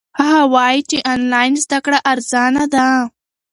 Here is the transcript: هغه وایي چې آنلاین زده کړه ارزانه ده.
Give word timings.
هغه 0.19 0.41
وایي 0.53 0.79
چې 0.89 0.97
آنلاین 1.13 1.53
زده 1.63 1.79
کړه 1.85 1.99
ارزانه 2.11 2.63
ده. 2.73 2.87